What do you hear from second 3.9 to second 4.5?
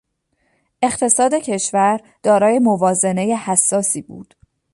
بود.